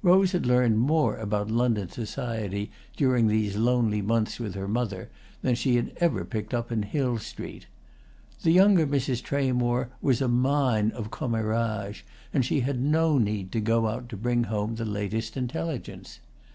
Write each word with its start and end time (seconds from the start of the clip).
Rose 0.00 0.32
had 0.32 0.46
learnt 0.46 0.78
more 0.78 1.18
about 1.18 1.50
London 1.50 1.90
society 1.90 2.70
during 2.96 3.26
these 3.26 3.54
lonely 3.58 4.00
months 4.00 4.40
with 4.40 4.54
her 4.54 4.66
mother 4.66 5.10
than 5.42 5.54
she 5.54 5.76
had 5.76 5.92
ever 6.00 6.24
picked 6.24 6.54
up 6.54 6.72
in 6.72 6.84
Hill 6.84 7.18
Street. 7.18 7.66
The 8.42 8.50
younger 8.50 8.86
Mrs. 8.86 9.22
Tramore 9.22 9.90
was 10.00 10.22
a 10.22 10.26
mine 10.28 10.90
of 10.92 11.10
commérages, 11.10 12.00
and 12.32 12.46
she 12.46 12.60
had 12.60 12.80
no 12.80 13.18
need 13.18 13.52
to 13.52 13.60
go 13.60 13.86
out 13.86 14.08
to 14.08 14.16
bring 14.16 14.44
home 14.44 14.76
the 14.76 14.86
latest 14.86 15.36
intelligence. 15.36 16.18